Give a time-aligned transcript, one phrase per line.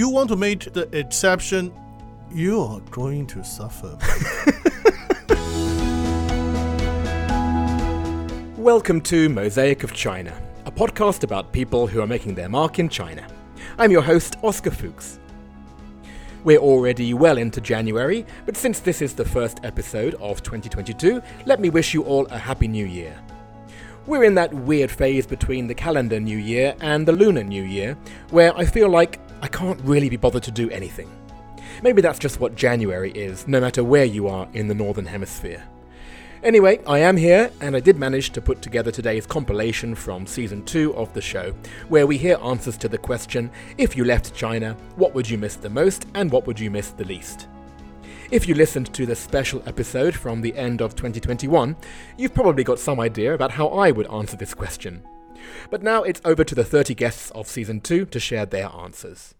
[0.00, 1.70] you want to make the exception,
[2.32, 3.98] you are going to suffer.
[8.56, 10.34] Welcome to Mosaic of China,
[10.64, 13.26] a podcast about people who are making their mark in China.
[13.76, 15.18] I'm your host, Oscar Fuchs.
[16.44, 21.60] We're already well into January, but since this is the first episode of 2022, let
[21.60, 23.22] me wish you all a Happy New Year.
[24.06, 27.98] We're in that weird phase between the calendar New Year and the lunar New Year,
[28.30, 31.10] where I feel like I can't really be bothered to do anything.
[31.82, 35.64] Maybe that's just what January is, no matter where you are in the Northern Hemisphere.
[36.42, 40.64] Anyway, I am here, and I did manage to put together today's compilation from season
[40.64, 41.54] 2 of the show,
[41.88, 45.56] where we hear answers to the question if you left China, what would you miss
[45.56, 47.48] the most and what would you miss the least?
[48.30, 51.76] If you listened to the special episode from the end of 2021,
[52.16, 55.02] you've probably got some idea about how I would answer this question.
[55.70, 59.34] But now it's over to the 30 guests of season 2 to share their answers.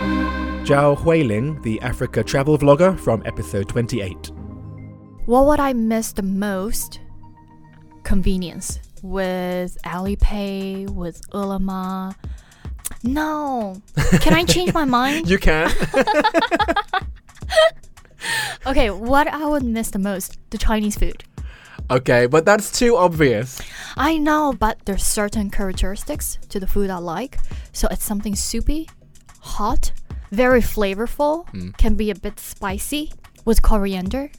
[0.00, 4.30] Zhao Huiling, the Africa travel vlogger from episode 28.
[5.26, 7.00] What would I miss the most?
[8.04, 12.14] Convenience with Alipay, with Ele.me.
[13.04, 13.80] No.
[14.20, 15.28] Can I change my mind?
[15.28, 15.70] You can.
[18.66, 20.38] okay, what I would miss the most?
[20.50, 21.24] The Chinese food.
[21.90, 23.60] Okay, but that's too obvious.
[23.96, 27.38] I know, but there's certain characteristics to the food I like.
[27.72, 28.88] So it's something soupy,
[29.40, 29.92] hot,
[30.30, 31.70] very flavorful, hmm.
[31.72, 33.12] can be a bit spicy
[33.44, 34.30] with coriander.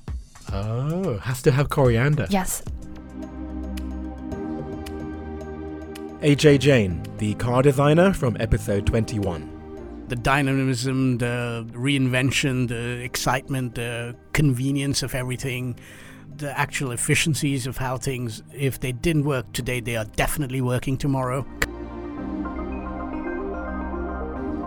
[0.51, 2.27] Oh, has to have coriander.
[2.29, 2.63] Yes.
[6.21, 9.49] AJ Jane, the car designer from episode 21.
[10.09, 15.75] the dynamism, the reinvention, the excitement, the convenience of everything,
[16.37, 20.97] the actual efficiencies of how things, if they didn't work today, they are definitely working
[20.97, 21.45] tomorrow.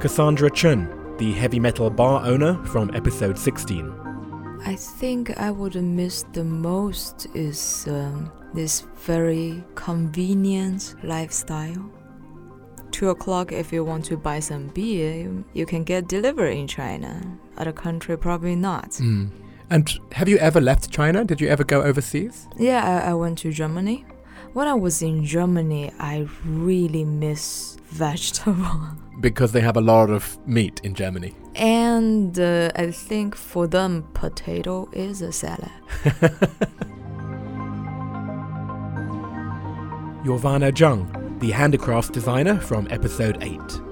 [0.01, 0.89] Cassandra Chun,
[1.19, 3.93] the heavy metal bar owner from episode 16.
[4.65, 11.91] I think I would miss the most is um, this very convenient lifestyle.
[12.91, 16.67] Two o'clock, if you want to buy some beer, you- you can get delivery in
[16.67, 17.21] China.
[17.57, 18.99] Other country, probably not.
[19.71, 21.27] And have you ever left China?
[21.27, 22.49] Did you ever go overseas?
[22.57, 24.07] Yeah, I, I went to Germany.
[24.55, 28.81] When I was in Germany, I really miss vegetable.
[29.21, 31.35] Because they have a lot of meat in Germany.
[31.55, 35.71] And uh, I think for them, potato is a salad.
[40.23, 43.86] Giovanna Zhang, the handicraft designer from episode 8.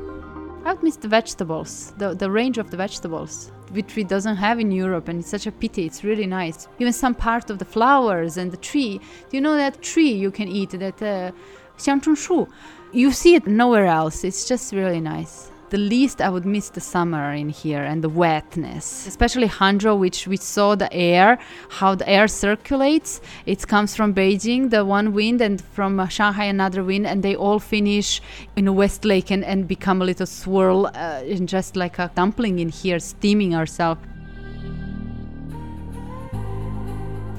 [0.65, 4.59] I would miss the vegetables, the, the range of the vegetables, which we doesn't have
[4.59, 5.85] in Europe, and it's such a pity.
[5.85, 6.69] It's really nice.
[6.79, 8.99] Even some part of the flowers and the tree.
[9.29, 10.71] Do you know that tree you can eat?
[10.71, 11.33] That uh,
[11.77, 12.49] xiangchunshu.
[12.93, 14.25] You see it nowhere else.
[14.25, 15.51] It's just really nice.
[15.71, 20.29] The least I would miss the summer in here and the wetness, especially Hangzhou, which
[20.29, 21.39] we saw the air,
[21.69, 23.21] how the air circulates.
[23.47, 27.35] It comes from Beijing, the one wind, and from uh, Shanghai another wind, and they
[27.35, 28.21] all finish
[28.57, 32.11] in a West Lake and, and become a little swirl, uh, in just like a
[32.15, 34.01] dumpling in here, steaming ourselves.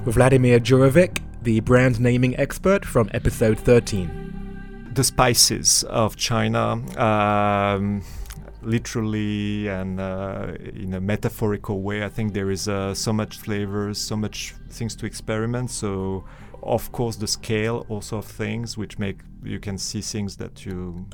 [0.05, 4.24] Vladimir Djurovic, the brand naming expert from episode 13.
[4.95, 8.01] The spices of China, um,
[8.61, 12.03] literally and uh, in a metaphorical way.
[12.03, 15.69] I think there is uh, so much flavors, so much things to experiment.
[15.69, 16.23] So,
[16.63, 21.05] of course, the scale also of things, which make you can see things that you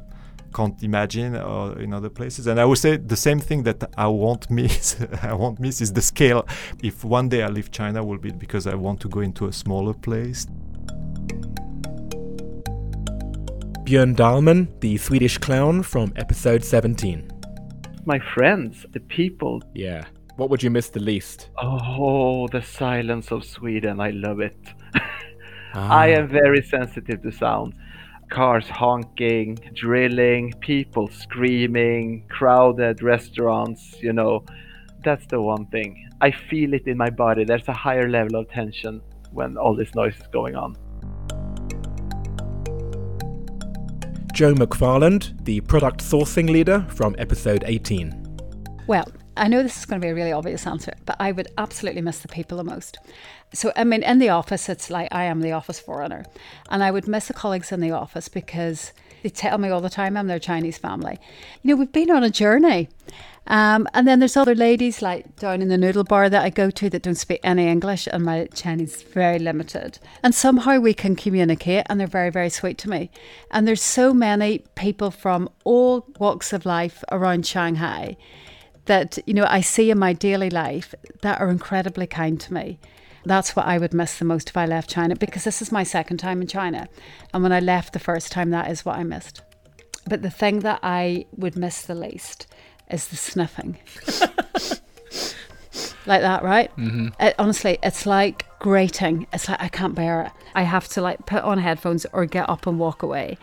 [0.53, 2.45] can't imagine uh, in other places.
[2.47, 4.95] And I would say the same thing that I won't miss.
[5.21, 6.47] I won't miss is the scale.
[6.83, 9.53] If one day I leave China, will be because I want to go into a
[9.53, 10.45] smaller place.
[13.83, 17.27] Björn Dahlman, the Swedish clown from episode 17.
[18.05, 19.61] my friends, the people.
[19.75, 20.05] Yeah.
[20.37, 21.49] What would you miss the least?
[21.61, 23.99] Oh, the silence of Sweden.
[23.99, 24.57] I love it.
[25.73, 25.99] Ah.
[26.01, 27.73] I am very sensitive to sound.
[28.29, 34.43] Cars honking, drilling, people screaming, crowded restaurants, you know.
[35.05, 36.09] That's the one thing.
[36.19, 37.45] I feel it in my body.
[37.45, 39.01] There's a higher level of tension
[39.31, 40.75] when all this noise is going on.
[44.33, 48.37] Joe McFarland, the product sourcing leader from episode 18.
[48.87, 51.49] Well, I know this is going to be a really obvious answer, but I would
[51.57, 52.97] absolutely miss the people the most.
[53.53, 56.25] So, I mean, in the office, it's like I am the office foreigner.
[56.69, 59.89] And I would miss the colleagues in the office because They tell me all the
[59.89, 61.19] time I'm their Chinese family.
[61.61, 62.89] You know, we've been on a journey.
[63.47, 66.69] Um, and then there's other ladies like down in the noodle bar that I go
[66.69, 69.99] to that don't speak any English, and my Chinese is very limited.
[70.23, 73.09] And somehow we can communicate, and they're very, very sweet to me.
[73.49, 78.15] And there's so many people from all walks of life around Shanghai
[78.85, 82.79] that you know I see in my daily life that are incredibly kind to me.
[83.25, 85.83] That's what I would miss the most if I left China because this is my
[85.83, 86.87] second time in China.
[87.33, 89.41] And when I left the first time, that is what I missed.
[90.07, 92.47] But the thing that I would miss the least
[92.89, 93.77] is the sniffing.
[96.05, 96.75] like that, right?
[96.77, 97.09] Mm-hmm.
[97.19, 99.27] It, honestly, it's like grating.
[99.31, 100.31] It's like I can't bear it.
[100.55, 103.37] I have to like put on headphones or get up and walk away.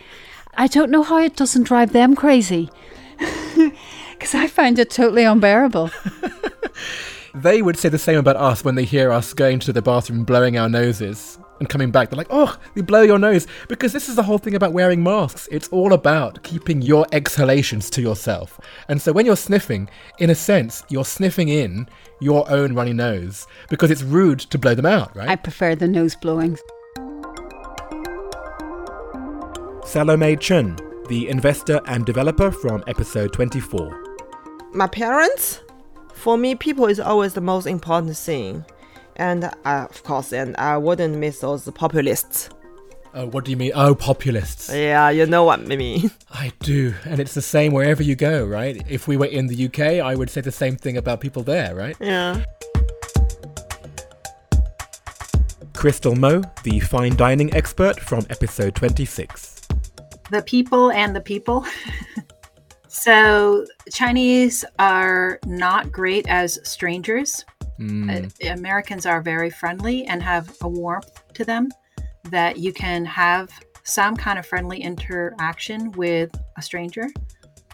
[0.55, 2.71] I don't know how it doesn't drive them crazy
[4.13, 5.91] because I find it totally unbearable.
[7.35, 10.25] They would say the same about us when they hear us going to the bathroom,
[10.25, 12.11] blowing our noses, and coming back.
[12.11, 13.47] They're like, oh, you blow your nose.
[13.69, 15.49] Because this is the whole thing about wearing masks.
[15.51, 18.61] It's all about keeping your exhalations to yourself.
[18.89, 19.89] And so when you're sniffing,
[20.19, 21.89] in a sense, you're sniffing in
[22.21, 25.29] your own runny nose because it's rude to blow them out, right?
[25.29, 26.59] I prefer the nose blowing.
[29.85, 30.77] Salome Chen,
[31.09, 34.05] the investor and developer from episode 24.
[34.75, 35.63] My parents,
[36.19, 38.65] for me, people is always the most important thing.
[39.17, 42.51] And uh, of course, and I wouldn't miss those populists.
[43.15, 43.73] Oh, what do you mean?
[43.75, 44.73] Oh, populists.
[44.73, 46.11] Yeah, you know what I mean.
[46.31, 46.95] I do.
[47.05, 48.85] And it's the same wherever you go, right?
[48.89, 51.75] If we were in the UK, I would say the same thing about people there,
[51.75, 51.97] right?
[52.01, 52.45] Yeah.
[55.75, 59.69] Crystal Mo, the fine dining expert from episode 26.
[60.31, 61.65] The people and the people.
[62.89, 67.45] so, Chinese are not great as strangers.
[67.79, 68.33] Mm.
[68.45, 71.69] Uh, Americans are very friendly and have a warmth to them
[72.25, 73.51] that you can have
[73.85, 77.09] some kind of friendly interaction with a stranger,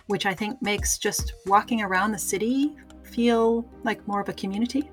[0.07, 4.91] which I think makes just walking around the city feel like more of a community.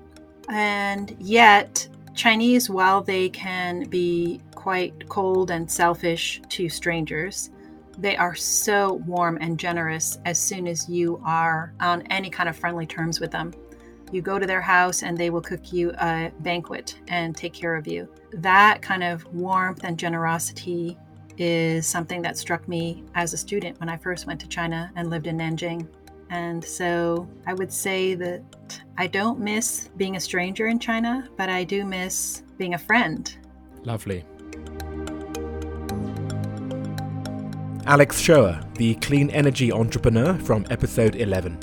[0.48, 7.50] And yet, Chinese, while they can be quite cold and selfish to strangers,
[7.98, 12.56] they are so warm and generous as soon as you are on any kind of
[12.56, 13.52] friendly terms with them.
[14.10, 17.76] You go to their house and they will cook you a banquet and take care
[17.76, 18.08] of you.
[18.32, 20.98] That kind of warmth and generosity
[21.38, 25.08] is something that struck me as a student when I first went to China and
[25.08, 25.88] lived in Nanjing.
[26.28, 28.42] And so I would say that
[28.98, 33.34] I don't miss being a stranger in China, but I do miss being a friend.
[33.84, 34.24] Lovely.
[37.86, 41.58] Alex Shoer, the clean energy entrepreneur from episode 11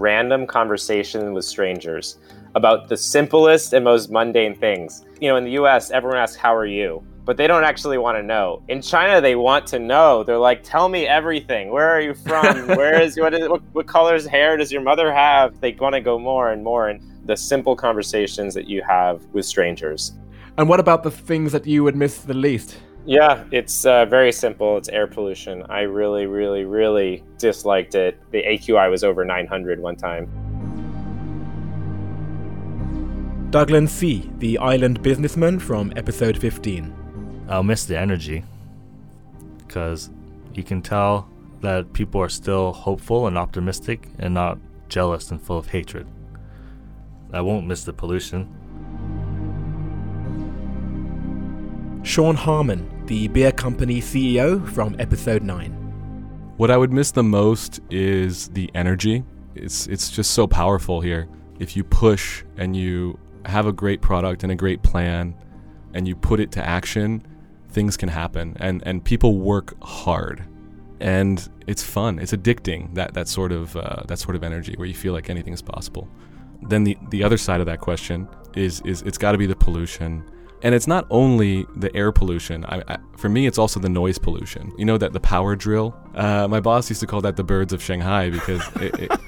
[0.00, 2.18] random conversation with strangers
[2.54, 5.04] about the simplest and most mundane things.
[5.20, 7.04] You know, in the US, everyone asks, How are you?
[7.26, 8.62] But they don't actually want to know.
[8.68, 10.24] In China, they want to know.
[10.24, 11.70] They're like, Tell me everything.
[11.70, 12.66] Where are you from?
[12.68, 15.60] Where is, what, is what, what color's hair does your mother have?
[15.60, 16.88] They want to go more and more.
[16.88, 20.12] And the simple conversations that you have with strangers.
[20.56, 22.76] And what about the things that you would miss the least?
[23.06, 24.76] Yeah, it's uh, very simple.
[24.76, 25.64] It's air pollution.
[25.68, 28.20] I really, really, really disliked it.
[28.30, 30.28] The AQI was over 900 one time.
[33.50, 37.46] Douglas C., the island businessman from episode 15.
[37.48, 38.44] I'll miss the energy
[39.66, 40.10] because
[40.54, 41.28] you can tell
[41.60, 44.58] that people are still hopeful and optimistic and not
[44.88, 46.06] jealous and full of hatred.
[47.32, 48.54] I won't miss the pollution.
[52.02, 55.70] Sean Harmon, the beer company CEO from episode 9.
[56.56, 59.22] What I would miss the most is the energy.
[59.54, 61.28] It's it's just so powerful here.
[61.58, 65.34] If you push and you have a great product and a great plan
[65.92, 67.22] and you put it to action,
[67.68, 70.42] things can happen and and people work hard.
[71.00, 72.18] And it's fun.
[72.18, 75.28] It's addicting that that sort of uh, that sort of energy where you feel like
[75.28, 76.08] anything is possible.
[76.62, 78.26] Then the the other side of that question
[78.56, 80.24] is is it's got to be the pollution
[80.62, 82.64] and it's not only the air pollution.
[82.66, 84.72] I, I, for me, it's also the noise pollution.
[84.76, 85.96] You know that the power drill.
[86.14, 89.20] Uh, my boss used to call that the birds of Shanghai because it, it,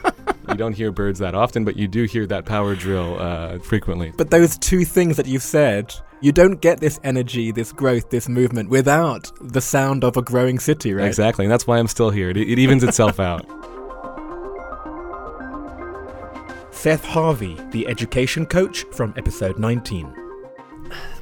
[0.49, 4.13] you don't hear birds that often, but you do hear that power drill uh, frequently.
[4.17, 8.29] But those two things that you've said, you don't get this energy, this growth, this
[8.29, 11.07] movement without the sound of a growing city, right?
[11.07, 12.31] Exactly, and that's why I'm still here.
[12.31, 13.47] It, it evens itself out.
[16.71, 20.22] Seth Harvey, the education coach from episode 19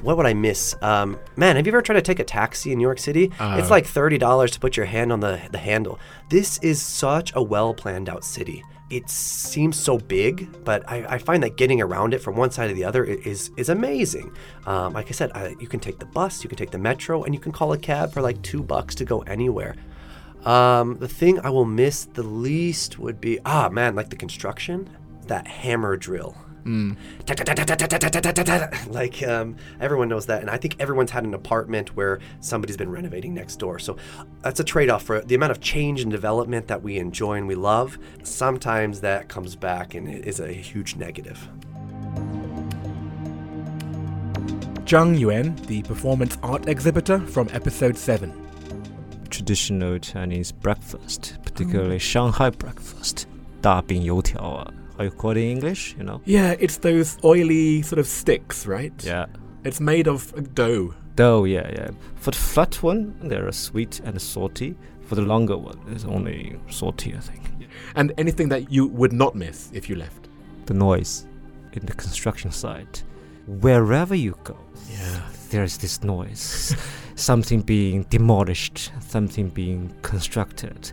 [0.01, 0.75] what would I miss?
[0.81, 3.31] Um, man, have you ever tried to take a taxi in New York City?
[3.39, 5.99] Uh, it's like thirty dollars to put your hand on the the handle.
[6.29, 8.63] This is such a well planned out city.
[8.89, 12.67] It seems so big, but I, I, find that getting around it from one side
[12.67, 14.35] to the other is is amazing.
[14.65, 17.33] Um, like I said, you can take the bus, you can take the metro, and
[17.33, 19.75] you can call a cab for like two bucks to go anywhere.
[20.43, 24.89] Um, the thing I will miss the least would be ah man, like the construction,
[25.27, 26.35] that hammer drill.
[26.66, 26.96] Mm.
[28.92, 32.90] Like um, everyone knows that, and I think everyone's had an apartment where somebody's been
[32.90, 33.78] renovating next door.
[33.78, 33.96] So
[34.42, 37.54] that's a trade-off for the amount of change and development that we enjoy and we
[37.54, 37.98] love.
[38.24, 41.48] Sometimes that comes back and it is a huge negative.
[44.86, 48.32] Zhang Yuan, the performance art exhibitor from episode 7.
[49.30, 53.26] Traditional Chinese breakfast, particularly Shanghai breakfast.
[53.60, 54.79] 大饼油条 uh,
[55.09, 56.21] How you in English, you know?
[56.25, 58.93] Yeah, it's those oily sort of sticks, right?
[59.03, 59.25] Yeah.
[59.63, 60.93] It's made of dough.
[61.15, 61.91] Dough, yeah, yeah.
[62.15, 64.75] For the flat one, they're sweet and salty.
[65.01, 67.41] For the longer one, it's only salty, I think.
[67.95, 70.27] And anything that you would not miss if you left?
[70.65, 71.27] The noise
[71.73, 73.03] in the construction site.
[73.47, 74.57] Wherever you go,
[74.89, 75.21] yeah.
[75.49, 76.75] there's this noise.
[77.15, 80.91] something being demolished, something being constructed.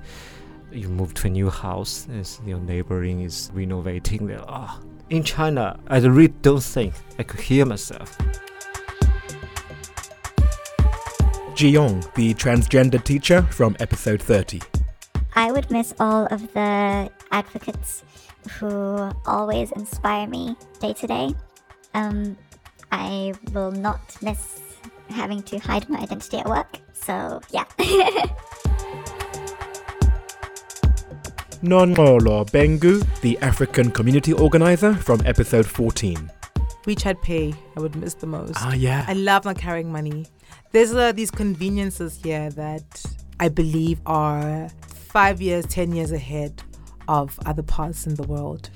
[0.70, 4.44] You move to a new house, as your neighboring is renovating there.
[4.46, 8.18] Ah, in China, I really don't think I could hear myself.
[11.54, 14.60] Ji Yong, the transgender teacher from episode 30.
[15.34, 18.04] I would miss all of the advocates
[18.60, 21.34] who always inspire me day to day.
[21.94, 22.37] Um,
[22.92, 24.60] I will not miss
[25.08, 26.78] having to hide my identity at work.
[26.92, 27.64] So, yeah.
[31.62, 36.31] Nonolo Bengu, the African community organizer from episode 14.
[36.85, 38.53] WeChat Pay, I would miss the most.
[38.57, 39.05] Ah, yeah.
[39.09, 40.27] I love not carrying money.
[40.71, 43.05] There's uh, these conveniences here that
[43.41, 46.62] I believe are five years, ten years ahead
[47.09, 48.71] of other parts in the world.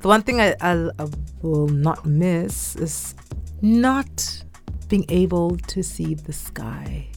[0.00, 1.08] The one thing I, I, I
[1.42, 3.14] will not miss is
[3.60, 4.44] not
[4.88, 7.09] being able to see the sky.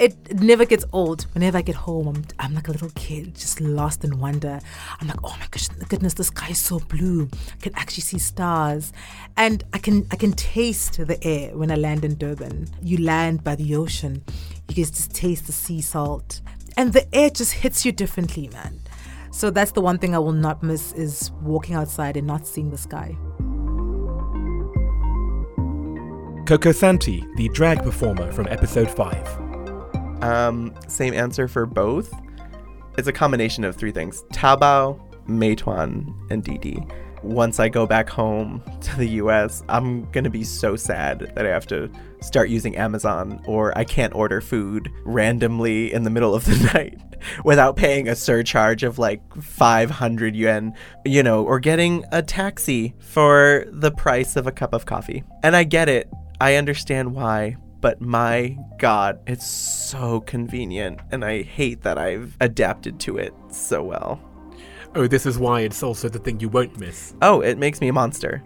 [0.00, 1.22] It, never gets old.
[1.34, 4.58] Whenever I get home, I'm, I'm like a little kid, just lost in wonder.
[5.00, 7.28] I'm like, oh my gosh, goodness, the sky is so blue.
[7.32, 8.92] I can actually see stars,
[9.36, 12.68] and I can I can taste the air when I land in Durban.
[12.82, 14.24] You land by the ocean,
[14.68, 16.40] you can just taste the sea salt,
[16.76, 18.80] and the air just hits you differently, man.
[19.30, 22.70] So that's the one thing I will not miss is walking outside and not seeing
[22.70, 23.16] the sky.
[26.46, 29.43] Coco Santi, the drag performer from episode 5.
[30.24, 32.12] Um, same answer for both.
[32.96, 36.82] It's a combination of three things Taobao, Meituan, and Didi.
[37.22, 41.50] Once I go back home to the US, I'm gonna be so sad that I
[41.50, 41.90] have to
[42.20, 46.98] start using Amazon or I can't order food randomly in the middle of the night
[47.44, 50.72] without paying a surcharge of like 500 yuan,
[51.04, 55.22] you know, or getting a taxi for the price of a cup of coffee.
[55.42, 56.08] And I get it.
[56.40, 62.98] I understand why, but my god, it's so convenient and I hate that I've adapted
[63.00, 64.18] to it so well.
[64.94, 67.14] Oh, this is why it's also the thing you won't miss.
[67.20, 68.42] Oh, it makes me a monster.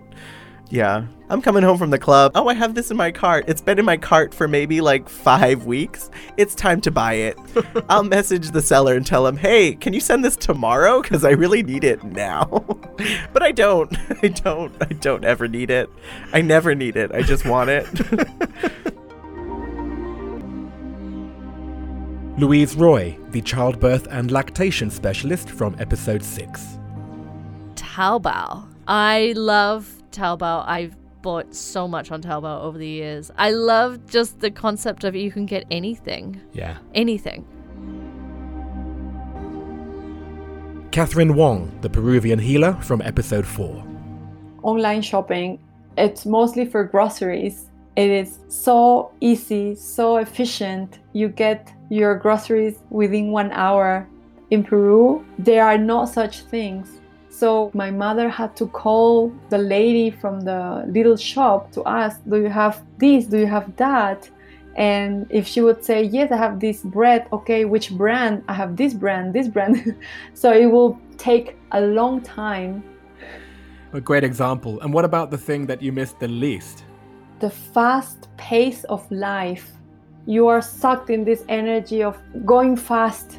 [0.71, 1.07] Yeah.
[1.31, 2.33] I'm coming home from the club.
[2.35, 3.45] Oh, I have this in my cart.
[3.47, 6.11] It's been in my cart for maybe like five weeks.
[6.37, 7.39] It's time to buy it.
[7.89, 11.01] I'll message the seller and tell him, hey, can you send this tomorrow?
[11.01, 12.45] Because I really need it now.
[13.33, 13.97] but I don't.
[14.25, 14.75] I don't.
[14.81, 15.89] I don't ever need it.
[16.33, 17.13] I never need it.
[17.13, 17.87] I just want it.
[22.39, 26.79] Louise Roy, the childbirth and lactation specialist from episode 6.
[27.75, 28.65] Taobao.
[28.87, 30.65] I love Taobao.
[30.65, 33.33] I've bought so much on Taobao over the years.
[33.37, 36.41] I love just the concept of you can get anything.
[36.53, 36.79] Yeah.
[36.95, 37.45] Anything.
[40.93, 43.85] Catherine Wong, the Peruvian healer from episode 4.
[44.63, 45.59] Online shopping,
[45.97, 47.69] it's mostly for groceries.
[47.99, 51.01] It is so easy, so efficient.
[51.15, 54.07] You get your groceries within one hour.
[54.51, 57.01] In Peru, there are no such things.
[57.29, 62.41] So my mother had to call the lady from the little shop to ask, Do
[62.41, 63.27] you have this?
[63.27, 64.31] Do you have that?
[64.77, 68.45] And if she would say, Yes, I have this bread, okay, which brand?
[68.47, 69.97] I have this brand, this brand.
[70.35, 72.85] so it will take a long time.
[73.93, 74.79] A great example.
[74.83, 76.85] And what about the thing that you missed the least?
[77.41, 79.71] The fast pace of life.
[80.27, 83.39] You are sucked in this energy of going fast.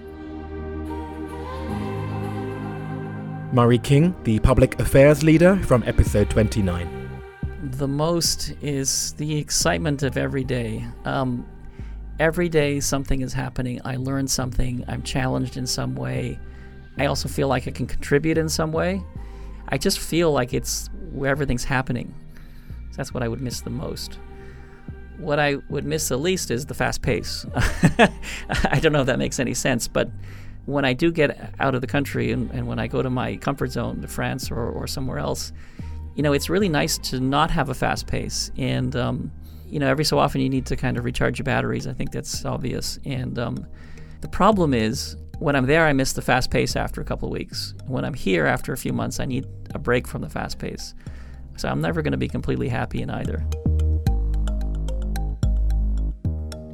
[3.52, 7.22] Murray King, the public affairs leader from episode 29.
[7.62, 10.86] The most is the excitement of every day.
[11.04, 11.46] Um,
[12.20, 13.82] every day something is happening.
[13.84, 14.86] I learn something.
[14.88, 16.40] I'm challenged in some way.
[16.98, 19.04] I also feel like I can contribute in some way.
[19.68, 22.16] I just feel like it's where everything's happening.
[23.00, 24.20] That's what I would miss the most.
[25.20, 27.46] what I would miss the least is the fast pace.
[27.56, 30.10] I don't know if that makes any sense, but
[30.66, 33.38] when I do get out of the country and, and when I go to my
[33.38, 35.54] comfort zone to France or, or somewhere else,
[36.16, 38.52] you know, it's really nice to not have a fast pace.
[38.58, 39.32] And, um,
[39.66, 41.88] you know, every so often you need to kind of recharge your batteries.
[41.88, 43.00] I think that's obvious.
[43.06, 43.66] And um,
[44.20, 47.32] the problem is when I'm there, I miss the fast pace after a couple of
[47.32, 47.76] weeks.
[47.88, 50.94] When I'm here after a few months, I need a break from the fast pace.
[51.60, 53.46] So I'm never going to be completely happy in either.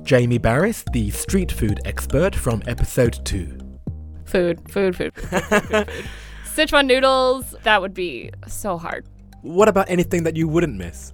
[0.03, 3.57] Jamie Barys, the street food expert from episode 2.
[4.25, 5.11] Food, food, food.
[5.15, 5.89] food, food, food.
[6.45, 9.07] Sichuan noodles, that would be so hard.
[9.41, 11.13] What about anything that you wouldn't miss?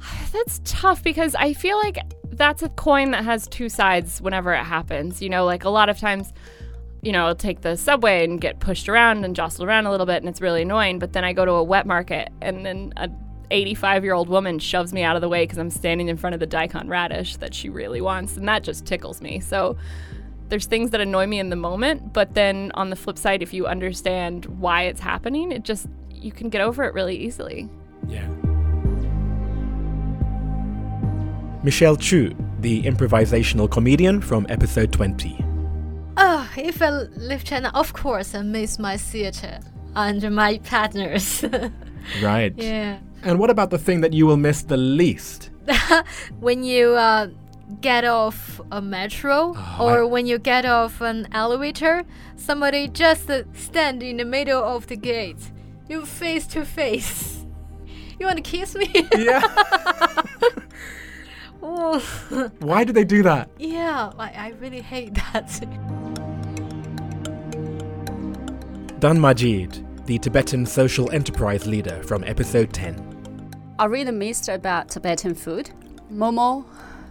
[0.32, 1.98] That's tough because I feel like
[2.30, 5.20] that's a coin that has two sides whenever it happens.
[5.20, 6.32] You know, like a lot of times,
[7.02, 10.06] you know, I'll take the subway and get pushed around and jostled around a little
[10.06, 11.00] bit and it's really annoying.
[11.00, 13.10] But then I go to a wet market and then a
[13.50, 16.34] 85 year old woman shoves me out of the way because I'm standing in front
[16.34, 18.36] of the daikon radish that she really wants.
[18.36, 19.40] And that just tickles me.
[19.40, 19.76] So
[20.48, 22.12] there's things that annoy me in the moment.
[22.12, 26.30] But then on the flip side, if you understand why it's happening, it just, you
[26.30, 27.68] can get over it really easily.
[28.06, 28.28] Yeah.
[31.64, 35.51] Michelle Chu, the improvisational comedian from episode 20.
[36.56, 39.58] If I leave China, of course I miss my theater
[39.96, 41.44] and my partners.
[42.22, 42.52] right.
[42.56, 42.98] Yeah.
[43.22, 45.50] And what about the thing that you will miss the least?
[46.40, 47.28] when you uh,
[47.80, 52.04] get off a metro Oh, or I- when you get off an elevator,
[52.36, 55.38] somebody just uh, stand in the middle of the gate.
[55.88, 57.38] You face to face.
[58.20, 58.88] You want to kiss me?
[59.16, 59.42] Yeah.
[62.60, 63.50] Why do they do that?
[63.58, 65.50] Yeah, I really hate that.
[69.02, 72.94] Dan Majid, the Tibetan social enterprise leader from episode 10.
[73.80, 75.70] I really missed about Tibetan food.
[76.12, 76.64] Momo.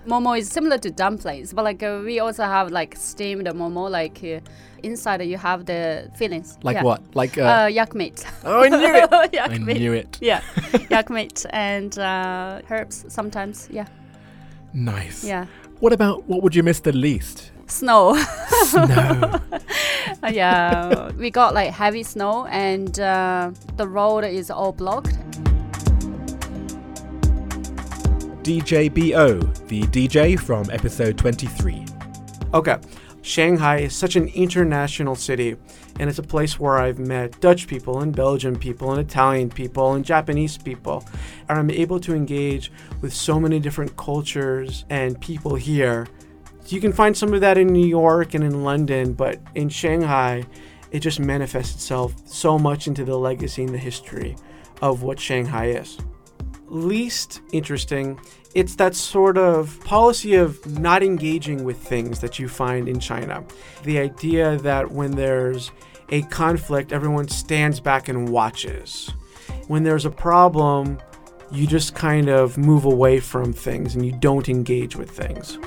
[0.08, 3.90] Momo is similar to dumplings, but like uh, we also have like steamed momo.
[3.92, 4.40] Like uh,
[4.84, 6.58] inside you have the fillings.
[6.64, 6.84] Like Yeah.
[6.84, 7.02] what?
[7.14, 8.24] Like, uh, uh, yak meat.
[8.46, 9.10] Oh, I knew it!
[9.34, 9.78] yak I meat.
[9.78, 10.18] knew it.
[10.22, 10.40] Yeah,
[10.90, 13.68] yak meat and uh, herbs sometimes.
[13.70, 13.88] Yeah,
[14.74, 15.26] Nice.
[15.26, 15.48] yeah.
[15.82, 17.52] What about what would you miss the least?
[17.68, 18.16] Snow.
[18.64, 19.40] Snow.
[20.30, 25.18] yeah, we got like heavy snow and uh, the road is all blocked.
[28.44, 31.86] DJ BO, the DJ from episode 23.
[32.54, 32.78] Okay.
[33.24, 35.56] Shanghai is such an international city,
[36.00, 39.94] and it's a place where I've met Dutch people and Belgian people and Italian people
[39.94, 41.06] and Japanese people.
[41.48, 46.08] And I'm able to engage with so many different cultures and people here.
[46.68, 50.46] You can find some of that in New York and in London, but in Shanghai,
[50.92, 54.36] it just manifests itself so much into the legacy and the history
[54.82, 55.98] of what Shanghai is
[56.72, 58.20] least interesting,
[58.56, 63.44] it's that sort of policy of not engaging with things that you find in China.
[63.84, 65.72] The idea that when there's
[66.10, 69.12] a conflict, everyone stands back and watches.
[69.68, 71.00] When there's a problem,
[71.52, 75.58] you just kind of move away from things and you don't engage with things.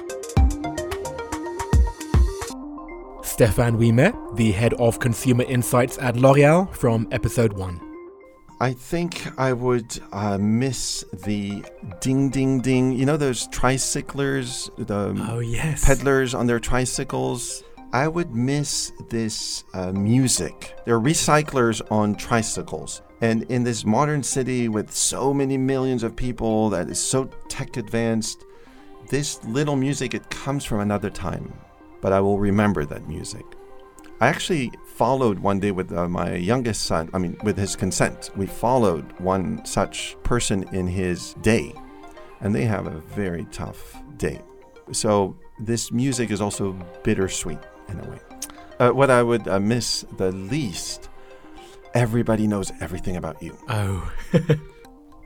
[3.35, 7.81] Stefan Wiemer, the head of consumer insights at L'Oreal from episode 1.
[8.61, 11.64] I think I would uh, miss the
[12.01, 12.92] ding ding ding.
[12.92, 15.85] You know those tricyclers, the Oh, yes.
[15.85, 17.64] peddlers on their tricycles.
[17.92, 20.77] I would miss this uh, music.
[20.85, 23.03] There are recyclers on tricycles.
[23.20, 27.77] And in this modern city with so many millions of people that is so tech
[27.79, 28.44] advanced,
[29.09, 31.53] this little music, it comes from another time.
[32.05, 33.47] But I will remember that music.
[34.21, 38.29] I actually followed one day with uh, my youngest son, I mean, with his consent.
[38.37, 41.73] We followed one such person in his day,
[42.43, 44.43] and they have a very tough day.
[44.93, 46.73] So, this music is also
[47.05, 48.19] bittersweet in a way.
[48.79, 51.09] Uh, what I would uh, miss the least,
[51.95, 53.57] everybody knows everything about you.
[53.71, 54.12] Oh.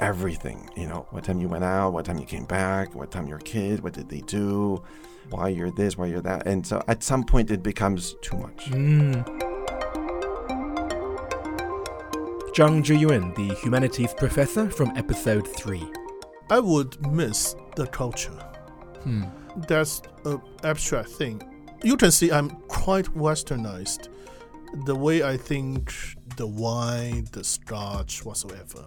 [0.01, 0.71] everything.
[0.77, 3.39] You know, what time you went out, what time you came back, what time your
[3.39, 4.83] kid, what did they do,
[5.31, 6.47] why you're this, why you're that.
[6.47, 8.67] And so at some point it becomes too much.
[8.67, 9.25] Mm.
[12.55, 15.81] Zhang Zhiyuan, the humanities professor from episode 3.
[16.51, 18.33] I would miss the culture.
[19.03, 19.25] Hmm.
[19.69, 21.43] That's an abstract thing.
[21.85, 24.09] You can see I'm quite westernized.
[24.87, 25.95] The way I think,
[26.37, 28.87] the wine, the scotch, whatsoever.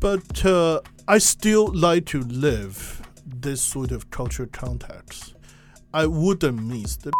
[0.00, 5.34] But uh, I still like to live this sort of cultural context.
[5.94, 7.12] I wouldn't miss the.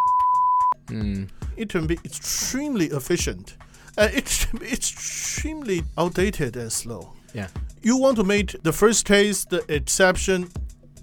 [0.89, 1.25] Hmm.
[1.57, 3.57] It can be extremely efficient.
[3.97, 7.12] Uh, it's extremely outdated and slow.
[7.33, 7.49] Yeah.
[7.83, 10.51] You want to make the first case the exception,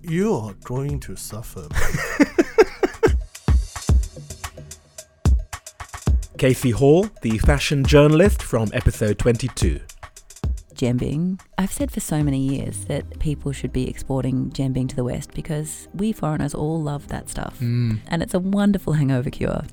[0.03, 1.67] You are going to suffer.
[6.37, 9.79] Casey Hall, the fashion journalist from episode 22.
[10.75, 11.39] Jianbing.
[11.57, 15.33] I've said for so many years that people should be exporting jianbing to the West
[15.33, 17.59] because we foreigners all love that stuff.
[17.59, 17.99] Mm.
[18.07, 19.63] And it's a wonderful hangover cure.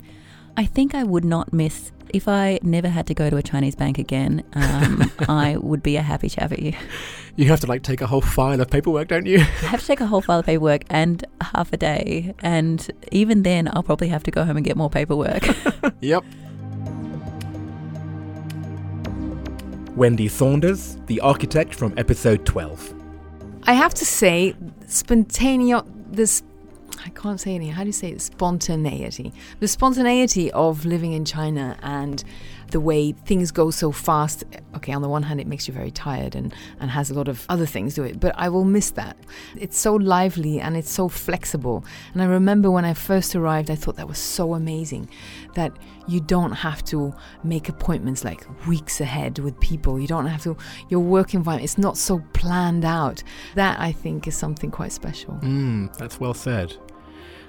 [0.56, 3.74] I think I would not miss, if I never had to go to a Chinese
[3.74, 6.76] bank again, um, I would be a happy chappy.
[7.36, 9.38] You have to like take a whole file of paperwork, don't you?
[9.38, 12.34] I have to take a whole file of paperwork and half a day.
[12.40, 15.46] And even then, I'll probably have to go home and get more paperwork.
[16.00, 16.24] yep.
[19.96, 22.94] Wendy Saunders, the architect from episode 12.
[23.64, 24.54] I have to say,
[24.86, 25.82] spontaneous.
[26.12, 26.42] This
[27.04, 27.74] I can't say anything.
[27.74, 28.20] How do you say it?
[28.20, 29.32] Spontaneity.
[29.60, 32.22] The spontaneity of living in China and
[32.70, 34.44] the way things go so fast.
[34.76, 37.28] Okay, on the one hand, it makes you very tired and, and has a lot
[37.28, 39.16] of other things to it, but I will miss that.
[39.56, 41.84] It's so lively and it's so flexible.
[42.12, 45.08] And I remember when I first arrived, I thought that was so amazing
[45.54, 45.72] that
[46.06, 47.12] you don't have to
[47.44, 50.00] make appointments like weeks ahead with people.
[50.00, 50.56] You don't have to,
[50.88, 53.22] your work environment, it's not so planned out.
[53.54, 55.34] That I think is something quite special.
[55.42, 56.76] Mm, that's well said.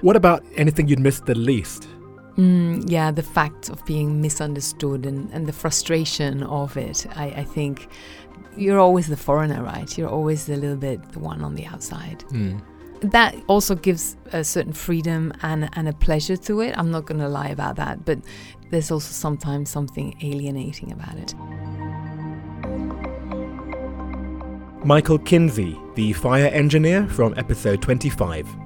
[0.02, 1.88] What about anything you'd miss the least?
[2.36, 7.06] Mm, yeah, the fact of being misunderstood and, and the frustration of it.
[7.16, 7.88] I, I think
[8.58, 9.96] you're always the foreigner, right?
[9.98, 12.20] You're always a little bit the one on the outside.
[12.30, 12.62] Mm.
[13.02, 16.76] That also gives a certain freedom and, and a pleasure to it.
[16.78, 18.20] I'm not going to lie about that, but
[18.72, 21.36] there's also sometimes something alienating about it.
[24.84, 28.61] Michael Kinsey, the fire engineer from episode 25.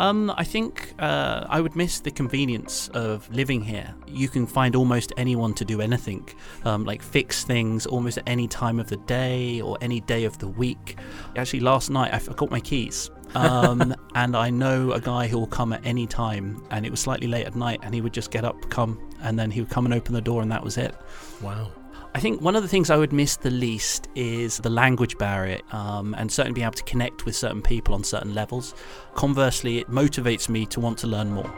[0.00, 3.94] Um, I think uh, I would miss the convenience of living here.
[4.08, 6.26] You can find almost anyone to do anything,
[6.64, 10.38] um, like fix things almost at any time of the day or any day of
[10.38, 10.96] the week.
[11.36, 13.10] Actually, last night I forgot my keys.
[13.34, 17.00] um, and I know a guy who will come at any time, and it was
[17.00, 19.70] slightly late at night, and he would just get up, come, and then he would
[19.70, 20.94] come and open the door, and that was it.
[21.42, 21.72] Wow.
[22.12, 25.60] I think one of the things I would miss the least is the language barrier
[25.70, 28.74] um, and certainly being able to connect with certain people on certain levels.
[29.14, 31.50] Conversely, it motivates me to want to learn more.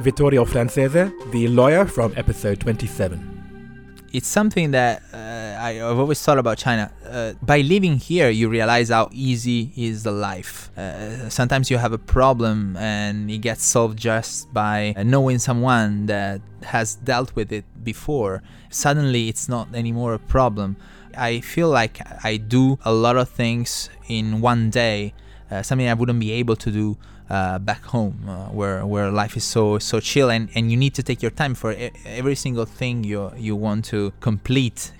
[0.00, 3.28] Vittorio Francese, the lawyer from episode 27.
[4.12, 6.92] It's something that uh, I, have always thought about China.
[7.06, 10.61] Uh, by living here, you realize how easy is the life.
[10.76, 16.40] Uh, sometimes you have a problem and it gets solved just by knowing someone that
[16.62, 18.42] has dealt with it before.
[18.70, 20.76] Suddenly, it's not anymore a problem.
[21.16, 25.12] I feel like I do a lot of things in one day,
[25.50, 26.96] uh, something I wouldn't be able to do
[27.28, 30.94] uh, back home, uh, where where life is so so chill, and, and you need
[30.94, 34.92] to take your time for every single thing you you want to complete.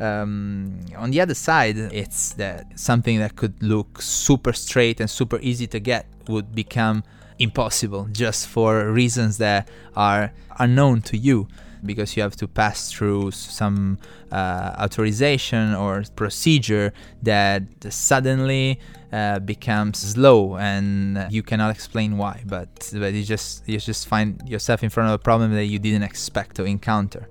[0.00, 5.38] Um, on the other side, it's that something that could look super straight and super
[5.40, 7.04] easy to get would become
[7.38, 11.48] impossible just for reasons that are unknown to you
[11.84, 13.98] because you have to pass through some
[14.32, 18.80] uh, authorization or procedure that suddenly
[19.12, 24.48] uh, becomes slow and you cannot explain why but, but you just you just find
[24.48, 27.28] yourself in front of a problem that you didn't expect to encounter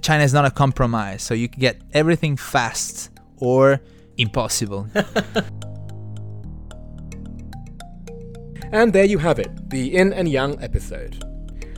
[0.00, 3.80] china is not a compromise so you can get everything fast or
[4.16, 4.88] impossible
[8.72, 11.22] and there you have it the yin and yang episode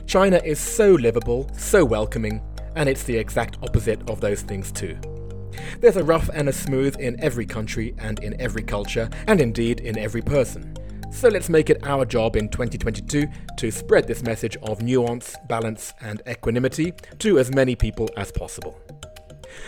[0.09, 2.41] China is so livable, so welcoming,
[2.75, 4.97] and it's the exact opposite of those things too.
[5.81, 9.81] There's a rough and a smooth in every country and in every culture, and indeed
[9.81, 10.75] in every person.
[11.11, 15.93] So let's make it our job in 2022 to spread this message of nuance, balance,
[16.01, 18.79] and equanimity to as many people as possible.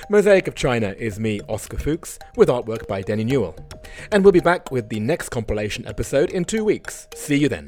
[0.10, 3.56] Mosaic of China is me, Oscar Fuchs, with artwork by Denny Newell.
[4.12, 7.08] And we'll be back with the next compilation episode in two weeks.
[7.16, 7.66] See you then.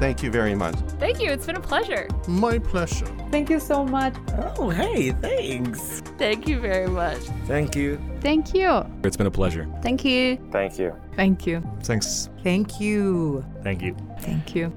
[0.00, 0.76] Thank you very much.
[0.98, 1.30] Thank you.
[1.30, 2.08] It's been a pleasure.
[2.26, 3.04] My pleasure.
[3.30, 4.14] Thank you so much.
[4.56, 6.00] Oh, hey, thanks.
[6.16, 7.18] Thank you very much.
[7.46, 8.00] Thank you.
[8.22, 8.82] Thank you.
[9.04, 9.68] It's been a pleasure.
[9.82, 10.38] Thank you.
[10.50, 10.96] Thank you.
[11.16, 11.62] Thank you.
[11.82, 12.30] Thanks.
[12.42, 13.44] Thank you.
[13.62, 13.94] Thank you.
[14.20, 14.72] Thank you.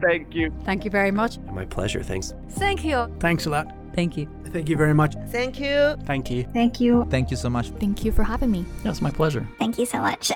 [0.00, 0.52] Thank you.
[0.64, 1.38] Thank you very much.
[1.52, 2.04] My pleasure.
[2.04, 2.32] Thanks.
[2.50, 3.12] Thank you.
[3.18, 3.74] Thanks a lot.
[3.96, 4.28] Thank you.
[4.52, 5.16] Thank you very much.
[5.30, 5.96] Thank you.
[6.04, 6.44] Thank you.
[6.54, 7.04] Thank you.
[7.10, 7.70] Thank you so much.
[7.70, 8.64] Thank you for having me.
[8.84, 9.44] That's my pleasure.
[9.58, 10.30] Thank you so much.